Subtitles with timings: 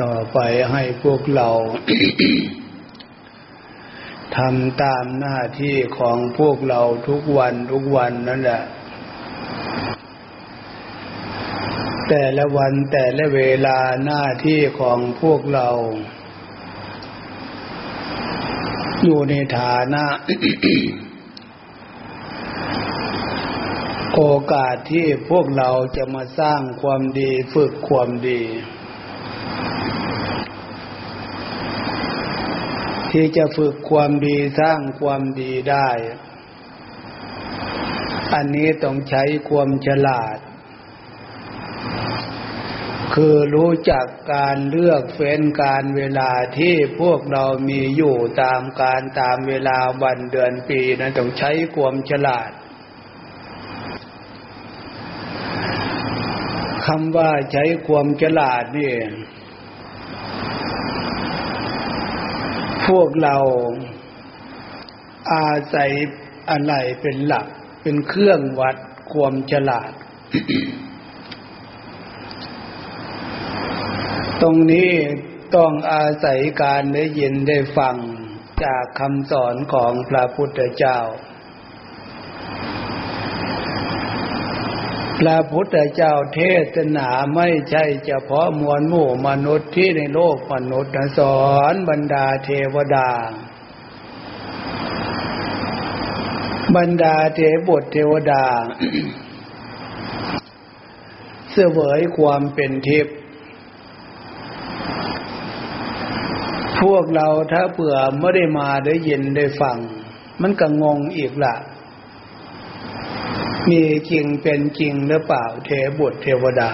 [0.00, 0.38] ต่อไป
[0.70, 1.48] ให้พวกเรา
[4.36, 8.62] ทำตามหน้าที่ของพวกเราทุกวันทุกวันนั่นแหละ
[12.08, 15.68] แต่ละวันแต่ละเวลาหน้าที่ของพวกเรา
[19.04, 20.04] อยู่ในฐานะ
[24.16, 24.22] โอ
[24.52, 28.42] กาสที่พวกเราจะมาสร้างความดีฝึกความดี
[33.10, 35.88] ที่จะฝึกความดีสร้างความดีได้
[38.34, 40.38] อันนี้ต้องใช้ความฉลาด
[43.14, 52.50] คือรู้จักการเลือกเฟ้นการเวลาที่พวกเรามีอยู่ตามการตามเวลาวันเดือนปีนั้นต้องใช้ความฉลาด
[56.86, 58.92] คำว่าใช้ความฉลาดนี่
[62.86, 63.36] พวกเรา
[65.32, 65.90] อาศัย
[66.50, 67.46] อะไรเป็นหลัก
[67.82, 68.76] เป็นเครื่องวัด
[69.12, 69.92] ความฉลาด
[74.40, 74.90] ตรงนี้
[75.56, 77.96] ต้องอาศัยการได้ยินได้ฟัง
[78.64, 80.98] จากคำสอนของพระพุทธเจ้า
[85.22, 86.40] พระพุทธเจ้าเท
[86.74, 91.42] ศนาไม่ใช่เฉพาะมวลหมู่มนุษย์ที่ในโลกมนุษย์สอ
[91.72, 93.08] นบรรดาเทวดา
[96.76, 98.44] บรรดาเทบทเทวดา
[101.52, 103.14] เสวยความเป็นทิพย์
[106.80, 109.78] พวกเราถ้าเผื่อไม่ได้มาได้ยินได้ฟัง
[110.40, 111.54] มันก็งงอีกละ
[113.70, 116.70] มีจริงเป็นจริงหรือเปล่าเทบุตรเทวดา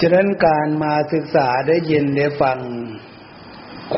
[0.00, 2.58] ฉะนั้นการมาศึกษาได้ยินได้ฟัง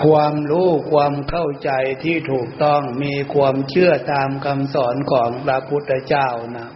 [0.03, 1.71] ความรู้ความเข้าใจ
[2.05, 6.69] ที่ถูกต้องมีความเชื่อตามคำสอนของพระพุทธเจ้านะ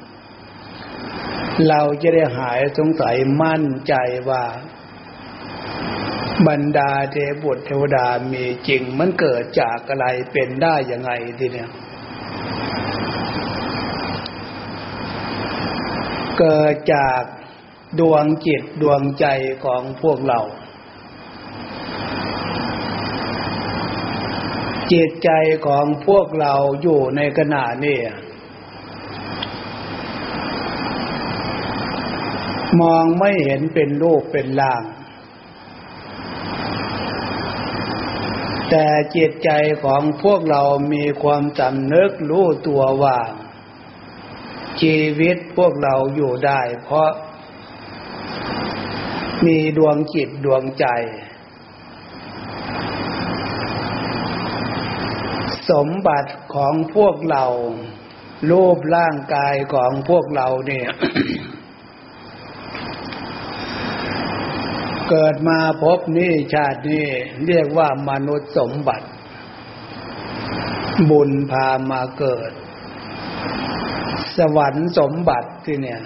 [1.68, 3.94] เราจะได้หายสงสัยมั่นใจ
[4.30, 4.44] ว่า
[6.48, 11.70] บรรดาเทบุตรเทวดามีจริงมันเกิดจากอะไรเป็นได้ยังไงทีเนี้ย
[16.38, 17.22] เกิดจาก
[18.00, 19.26] ดวงจิตดวงใจ
[19.64, 20.40] ของพวกเรา
[24.92, 25.30] จิตใจ
[25.66, 27.98] ของพวกเราอยู่ในขณะนี้
[32.80, 34.82] มองไม่เห็นเป็นรูปเป็นร่าง
[38.70, 39.50] แต่จิตใจ
[39.84, 40.62] ของพวกเรา
[40.92, 43.18] มีความจำเนึกรู้ตัวว่า
[44.82, 47.10] ชีวิตพวกเราอยู่ได้ เพราะ
[49.46, 50.86] มีดวงจิตดวงใจ
[55.70, 57.44] สมบัติของพวกเรา
[58.50, 60.88] รูปร่างกายของพวกเราเนี่ย
[65.08, 67.06] เกิดมาพบนี่ชาตินี้
[67.46, 69.06] เรียกว่ามนุษย์สมบัติ
[71.10, 72.50] บุญพามาเกิด
[74.38, 76.00] สวรรค์สมบัติที่เนี่ย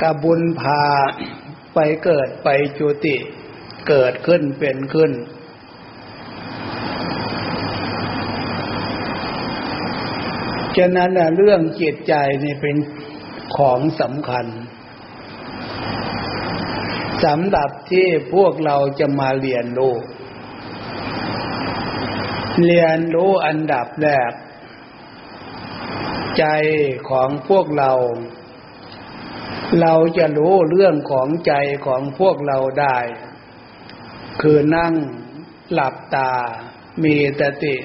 [0.00, 0.82] กบุญพา
[1.74, 3.16] ไปเกิดไปจุติ
[3.88, 5.12] เกิดขึ้นเป็นขึ้น
[10.76, 12.14] ฉะนั้นเรื่องจิตใจ
[12.44, 12.76] นี่เป็น
[13.56, 14.46] ของสำคัญ
[17.24, 19.94] สำหรับที่พวกเราจะมาเรียนรู้
[22.64, 24.30] เรียนรู้อันดับแรก
[26.38, 26.46] ใจ
[27.10, 27.92] ของพวกเรา
[29.80, 31.54] เราจะรู้เรื่องของใจ
[31.86, 32.98] ของพวกเราได้
[34.42, 34.94] คือนั่ง
[35.72, 36.32] หลับตา
[37.02, 37.76] มีตติ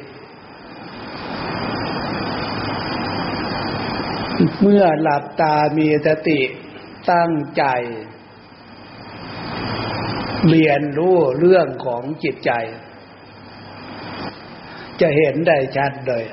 [4.62, 6.42] เมื่อหลับตามีสติ
[7.12, 7.64] ตั้งใจ
[10.50, 12.52] เรียนรู้เรื่องของจิตใจ
[15.02, 16.26] จะเห็นได้ชัดเลย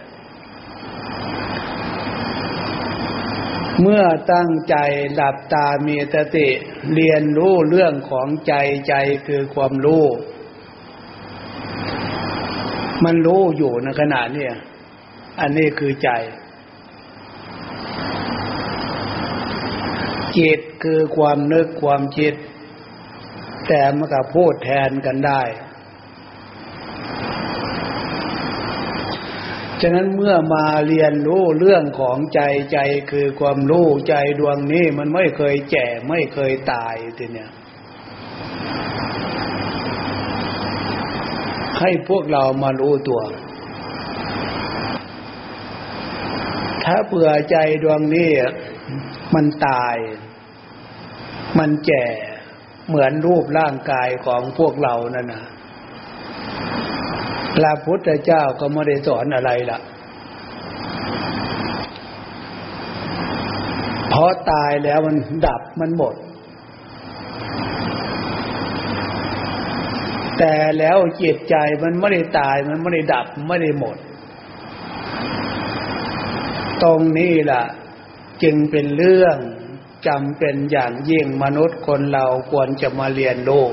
[3.82, 4.02] เมื่อ
[4.32, 4.76] ตั้งใจ
[5.14, 6.48] หลับตามีสติ
[6.94, 8.54] เรียนรู้เรื่องของใจ
[8.88, 8.94] ใจ
[9.26, 10.04] คือความรู้
[13.04, 14.48] มันรู้อยู่ในขณะนี้
[15.40, 16.10] อันนี้คือใจ
[20.36, 22.34] จิตคือความนึกความคิด
[23.68, 25.42] แต่มันก็พูดแทนกันได้
[29.82, 32.40] ฉะนั้นเมื่อมาเรียนรู้เรื่องของใจ
[32.72, 32.78] ใจ
[33.10, 37.50] คือความรู้ใจดวงนี้มันไม่เคยแก่ไม่เคยตายทีเนี่ย
[41.80, 43.22] ให้พวกเรามารู้ตัว
[46.84, 48.30] ถ้าเผื่อใจดวงนี้
[49.34, 49.96] มันตาย
[51.58, 52.06] มันแก่
[52.88, 55.44] เหมือนรูปร่างกายของพวกเรานั่นนะ
[57.56, 59.78] พระพุทธเจ้าก็ไม่ได้สอนอะไรล่ะ
[64.08, 65.16] เพราะตายแล้วมัน
[65.46, 66.14] ดับมันหมด
[70.38, 73.96] แต่แล้วจิตใจมันไม่ได้ตายมันไม่ได้ดับไม่ได้หมด
[76.82, 77.62] ตรงนี้ล่ะ
[78.42, 79.36] จึงเป็นเรื่อง
[80.06, 83.64] จำเป็นอย่างยิ่งมนุษย์คนเราควรจะมาเรียนรู้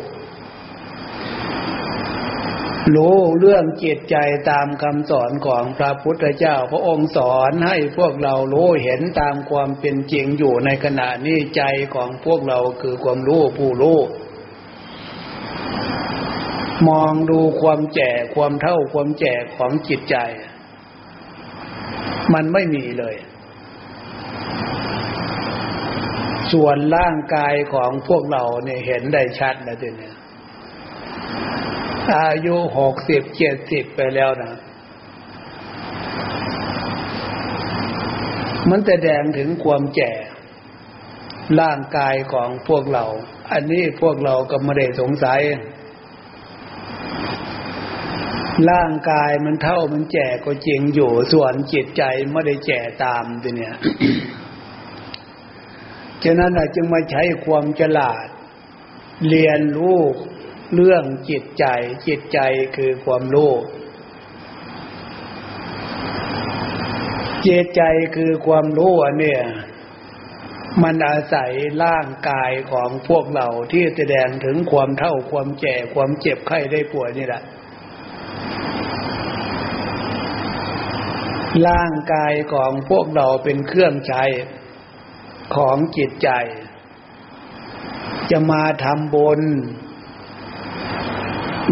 [2.95, 4.15] รู้เรื่องจิตใจ
[4.49, 11.63] ตามคำสอนของพระพุทธเจ้า พระองค์สอนให้พวกเรารู้เห็นตามความเป็นจริงอยู่ในขณะนี้ใจ
[11.95, 13.99] ของพวกเราคือความรู้ผู้รู้
[16.89, 20.15] มองดูความแก่ความเท่าความแก่ของจิตใจ
[22.33, 23.15] มันไม่มีเลย
[26.51, 30.15] ส่วนร่างกายของพวกเราเนี่ยเห็นได้ชัดแล้วเนี่ย
[32.11, 34.53] อายุหกสิบเจ็ดสิบไปแล้วนะ
[38.69, 40.13] มันแสดงถึงความแก่
[41.61, 43.05] ร่างกายของพวกเรา
[43.51, 45.41] อันนี้พวกเราก็ไม่ได้สงสัย
[48.71, 53.75] ร่างกายมันเท่ามันแก่ก็จริงอยู่ ส่วนจิตใจไม่ได้แก่ตามทีเนี่ย
[56.23, 58.27] ฉะนั้นจึงมาใช้ความฉลาด
[59.29, 59.99] เรียนรู้
[60.75, 61.65] เรื่องจิตใจ
[62.07, 62.39] จิตใจ
[62.75, 63.53] คือความรู้
[67.47, 67.81] จิตใจ
[68.15, 69.43] คือความรู้เนี่ย
[70.83, 71.51] มันอาศัย
[71.83, 77.43] ร่างกายของพวกเราที่แสดงถึงความเท่าความแก่ความเจ็บไข้ได้ป่วยนี่แหละ
[81.67, 84.23] ร่างกายของพวกเราเป็นเครื่องใช้
[85.55, 86.29] ของจิตใจ
[88.31, 89.41] จะมาทำบุญ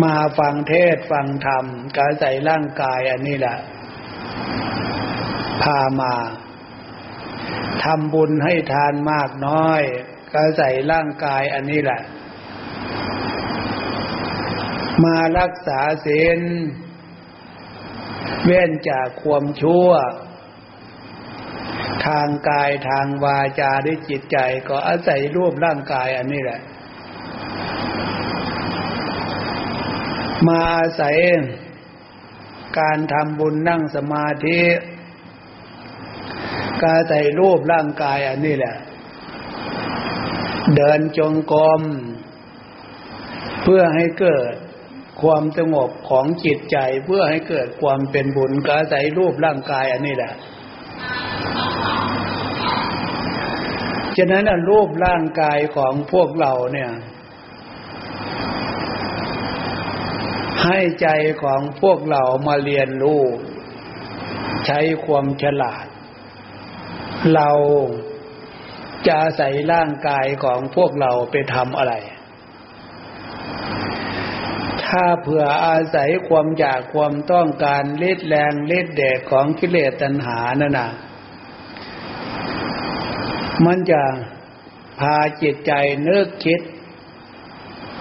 [0.03, 1.65] มาฟังเทศฟังธรรม
[1.97, 3.57] กายใส่ร่างกายอันนี้แหละ
[5.61, 6.15] พามา
[7.83, 9.81] ทำบุญให้ทานมากน้อย
[10.33, 12.01] กายใส่ร่างกายอันนี้แหละ
[15.03, 16.39] มารักษาศีล
[18.45, 19.89] เว้นจากความชั่ว
[22.05, 24.37] ทางกายทางวาจาด้วยจิตใจ
[24.69, 26.59] ก็อาศัยรูปร่างกายอันนี้แหละ
[30.47, 31.17] มาอาศัย
[32.79, 34.61] การทำบุญนั่งสมาธิ
[36.83, 38.75] การใส่รูปร่างกายอันนี้แหละ
[40.75, 41.81] เดินจงกรม
[43.63, 44.53] เพื่อให้เกิด
[45.21, 50.33] ความสงบของจิตใจเพื่อให้เกิดความเป็นบุญการใส่รูปร่างกายอันนี้แหละ
[54.17, 56.91] ฉะนั้นรูปร่างกายของพวกเราเนี่ย
[60.63, 61.07] ให้ใจ
[61.43, 63.21] ของพวกเรามาเรียนรู้
[64.65, 65.85] ใช้ความฉลาด
[67.33, 67.49] เรา
[69.07, 71.93] จะใส่ร่างกายของพวกเราไปทำอะไร
[74.83, 80.89] ถ้าเผื่ออาศัยความอยากความต้องการเล็ดแรงเล็ดแดดของกิเลสตัณหานั่นนะ
[83.65, 84.03] มันจะ
[84.99, 85.71] พาจิตใจ
[86.03, 86.61] เนึกคิด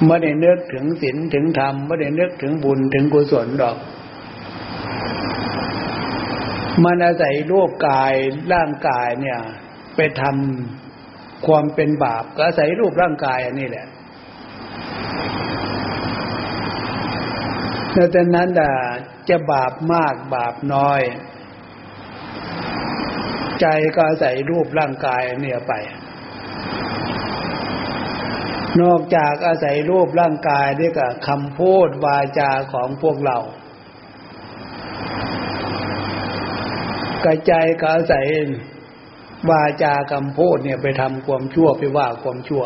[0.06, 3.76] ไม่ได้นึกถึงศีลถึงธรรมไม่ได้นึกถึงบุญถึงกุศลดอก
[6.84, 8.14] มันอาศัยรูปกาย
[8.52, 9.38] ร่างกายเนี่ย
[9.96, 13.86] ไปทำความเป็นบาปก็อาศัยรูปร่างกายอันนี้แหละ
[18.14, 18.48] ดังนั้น
[19.28, 21.00] จะบาปมากบาปน้อย
[23.60, 25.72] ใจก็อาศัยรูปร่างกายเนี่ยไป
[28.82, 33.38] นอกจากอาศัยรูปร่างกายด้วยกับคำพูดวาจาของพวกเรา
[37.24, 38.26] กระจายก็อาศัย
[39.50, 42.62] วาจาคำพูดเนี่ยไปทำความชั่วไปว่าความชั่ว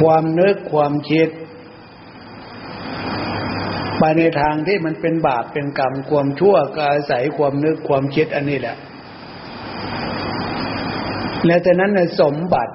[0.00, 1.28] ความนึกความคิด
[3.98, 8.76] ไปในทางที่มันเป็นบาปเป็นกรรมความชั่วก็อาศัยความนึกความคิดอันนี้แหละ
[11.46, 12.74] และแต่นั้นสมบัติ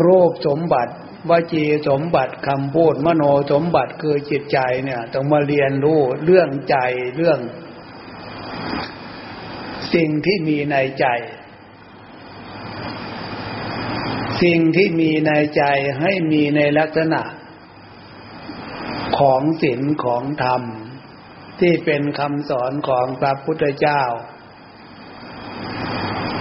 [0.00, 0.92] โรคสมบัติ
[1.30, 6.76] วจีสมบัติคำพูดมโนสมบัติคือจิตใจเนี่ย ต้องมาเรียนรู้เรื่องใจ
[7.16, 7.38] เรื่อง
[9.94, 11.06] สิ่งที่มีในใจ
[14.42, 15.64] สิ่งที่มีในใจ
[16.00, 17.22] ให้มีในลักษณะ
[19.18, 20.62] ของศีลของธรรม
[21.60, 24.02] ที่เป็นคำสอนของพระพุทธเจ้า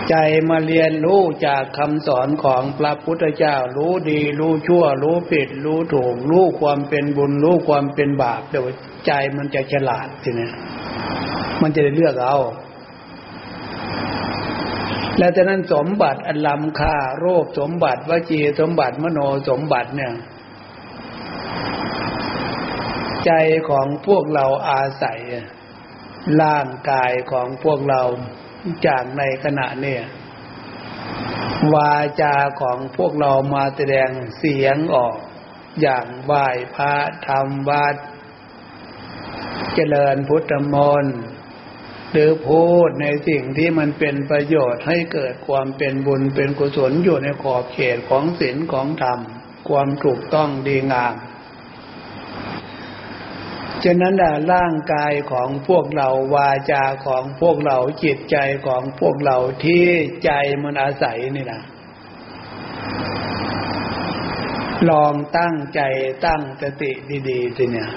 [0.10, 0.16] ใจ
[0.50, 8.68] มาเรียนรู้จากคำสอนของพระพุทธเจ้า รู้ดี รู้ชั่ว รู้ผิด รู้ถูก รู้ความเป็นบุญ รู้ความเป็นบาปเดี๋ยว
[9.06, 10.50] ใจมันจะฉลาดทีนี้
[11.62, 12.38] มันจะได้เลือกเอา
[15.18, 20.14] แล้วจากนั้นสมบัติอันล้ำค่าโรคสมบัติวจีสมบัติมโนสมบัติเนี่ย
[23.26, 23.32] ใจ
[23.70, 25.20] ของพวกเราอาศัย
[26.42, 28.02] ร่างกายของพวกเรา
[28.88, 30.04] จากในขณะเนี่ย
[31.74, 35.16] วาจาของพวกเรามาแสดงเสียงออก
[35.82, 36.96] อย่างไหว้พระ
[37.28, 37.96] ธรรมวัด
[39.76, 41.18] เจริญพุทธมนต์
[42.12, 49.20] หรือพูดในสิ่งที่มันเป็นประโยชน์ให้เกิดความเป็นบุญเป็นกุศลอยู่ในขอบเขตของศีลของธรรม
[49.70, 51.16] ความถูกต้องดีงาม
[53.86, 54.14] ฉะนั้น
[54.54, 59.86] ร่างกายของพวกเราวาจาของพวกเราจิตใจของพวกเราที่
[60.26, 60.32] ใจ
[60.64, 61.62] มันอาศัยนี่นะ
[64.90, 65.82] ลองตั้งใจ
[66.26, 66.92] ตั้งสติ
[67.30, 67.92] ดีๆสิเนี่ย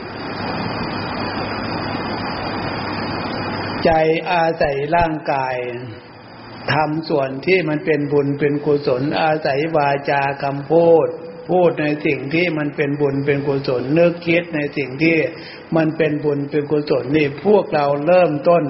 [3.85, 3.91] ใจ
[4.33, 5.57] อาศัยร่างกาย
[6.73, 11.09] ทำส่วนที่มันเป็นบุญเป็นกุศล อาศัยวาจาคำพูด
[11.51, 15.17] พูดในสิ่งที่มันเป็นบุญเป็นกุศลนึกคิดในสิ่งที่
[15.77, 18.65] มันเป็นบุญเป็นกุศลนี่พวกเราเริ่มต้น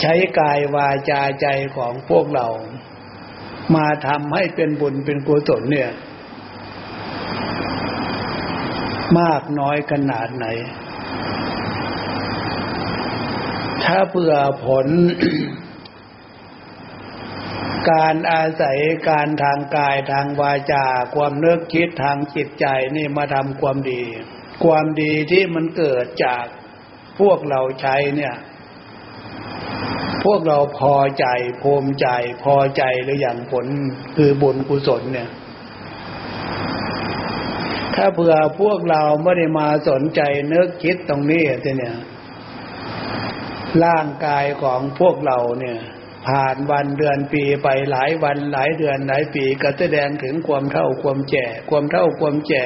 [0.00, 2.48] ใช้กายวาจาใจของพวกเรา
[3.74, 5.90] มาทำให้เป็นบุญเป็นกุศลเนี่ย
[9.18, 10.46] มากน้อยขนาดไหน
[13.84, 14.32] ถ้าเพื่อ
[14.66, 14.86] ผล
[17.90, 22.66] การอาศัยการทางกายทางวาจา ความเนึกคิดทางจิตใจ
[22.96, 24.02] นี่มาทำความดี
[24.64, 26.44] ความดีที่มันเกิดจาก
[27.20, 28.34] พวกเราใช้เนี่ย
[30.24, 31.26] พวกเราพอใจ
[31.62, 32.08] ภูมิใจ
[32.44, 33.66] พอใจหรืออย่างผล
[34.16, 35.30] คือบุญกุศลเนี่ย
[37.94, 40.20] ถ้าเผื่อพวกเราไม่ได้มาสนใจ
[40.52, 41.42] นึกคิดตรงนี้
[41.78, 41.96] เนี่ย
[43.84, 45.78] ร่างกายของพวกเราเนี่ย
[46.26, 52.64] ผ่านวันเดือนปีไปหลายวันหลายเดือนหลายปีก็แสดงถึงความเท่าความแก่ความเท่าความแก่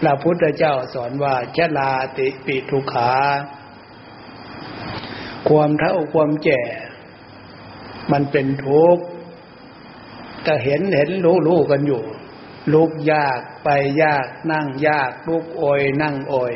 [0.00, 3.12] พระพุทธเจ้าสอนว่าชลาติปิทุขา
[5.48, 6.62] ความเท่าความแก่
[8.12, 9.04] มันเป็นทุกข์
[10.46, 12.02] ก็เห็นเห็นรู้รู้กันอยู่
[12.72, 13.68] ลุกยากไป
[14.02, 16.52] ยากนั่งยากลุกโอยนั่งโอย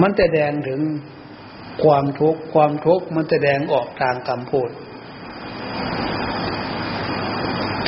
[0.00, 0.80] มันแสดงถึง
[1.82, 4.70] ความทุกข์ความทุกข์มันแสดงออกทางคำพูด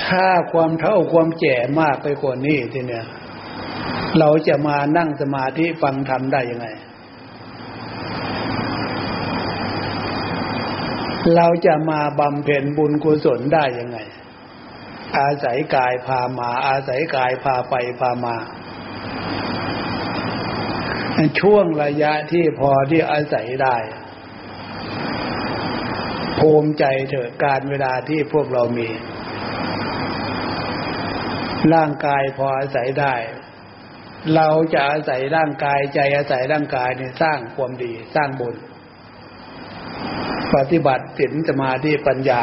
[0.05, 3.07] ถ้าความเท่าความแก่มากไปกว่านี้ทีเนี้ย
[4.19, 6.67] เราจะมานั่งสมาธิฟังธรรมได้ยังไง
[11.37, 13.99] เราจะมาบำเพ็ญบุญกุศลได้ยังไง
[15.19, 18.37] อาศัยกายพามา อาศัยกายพาไปพามา
[21.40, 23.76] ช่วงระยะที่พอที่อาศัยได้
[26.38, 28.88] ภูมิใจเถอะการเวลาที่พวกเรามี
[31.75, 33.14] ร่างกายพออาศัยได้
[34.37, 38.57] เราจะอาศัยร่างกายใจอาศัยร่างกายเนี่ยสร้างความดีสร้างบุญ
[40.55, 42.43] ปฏิบัติศีลสมาธิปัญญา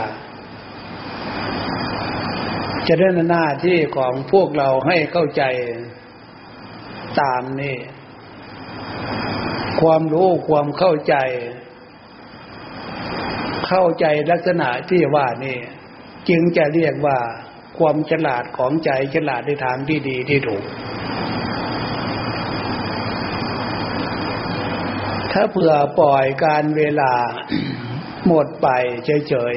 [2.87, 5.43] จะได้หน้าที่ของพวกเราให้เข้าใจ
[7.21, 7.77] ตามนี่
[9.81, 11.15] ความรู้ความเข้าใจ
[13.67, 15.57] เข้าใจลักษณะที่ว่านี่
[16.29, 17.19] จึงจะเรียกว่า
[17.77, 20.63] ความฉลาดของใจฉลาดในทางที่ดีที่ถูก
[25.39, 27.13] ถ้าเผื่อปล่อยการเวลา
[28.27, 28.67] หมดไป
[29.27, 29.55] เฉย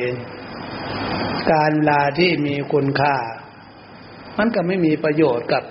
[0.75, 3.17] ๆ การลาที่มีคุณค่า
[4.39, 5.63] มันก็ไม่มีประโยชน์กับ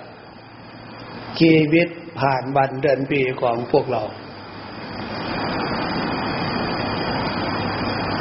[1.40, 1.88] ชีวิต
[2.20, 4.02] ผ่านวันเดือนปีของพวกเรา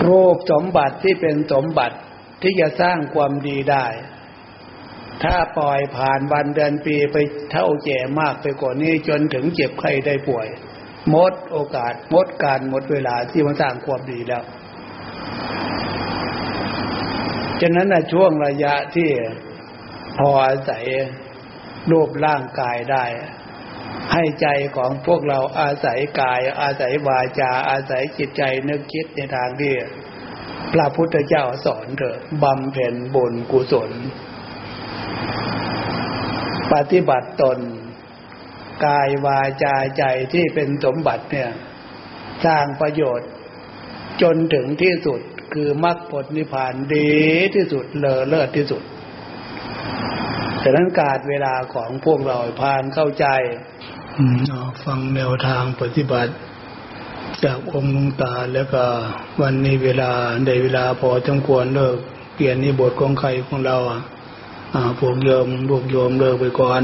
[0.04, 1.98] โรูปสมบัติที่เป็นสมบัติ
[2.42, 3.86] ที่จะสร้างความดีได้
[5.24, 7.18] ถ้าปล่อยผ่านวันเดือนปีไป
[7.52, 10.50] เท่าแก่มากไปกว่านี้จนถึงเจ็บไข้ได้ป่วย
[11.10, 14.44] หมดโอกาสหมดการหมดเวลาที่มันสร้างความดีแล้ว
[17.62, 19.10] ฉะนั้นในช่วงระยะที่
[20.18, 20.86] พออาศัย
[21.92, 23.06] รูปร่างกายได้
[24.14, 29.74] ให้ใจของพวกเราอาศัยกาย อาศัยวาจา อาศัยจิตใจนึกคิดในทางที่
[30.74, 33.92] พระพุทธเจ้าสอนเถอะบำเพ็ญบุญกุศล
[36.74, 37.60] ปฏิบัติตน
[38.86, 41.52] กายวาจาใจที่เป็นสมบัติเนี่ย
[42.46, 43.30] สร้างประโยชน์
[44.22, 45.20] จนถึงที่สุด
[45.54, 47.12] คือมรรคผลนิพพานดี
[47.56, 48.84] ที่สุดเลอเลิศที่สุด
[50.64, 53.26] ฉะนั้นการเวลาของพวกเราพานเข้าใจ
[54.86, 56.34] ฟังแนวทางปฏิบัติ
[57.44, 58.84] จากองค์ลุงตาแล้วก็
[59.42, 60.12] วันนี้เวลา
[60.46, 61.98] ในเวลาพอจงควรเลิก
[62.36, 63.78] เปลี่ยนนิบทของใครของเรา
[64.76, 66.82] อ่าพวกโยมพวกโยมเลิกไปก่อน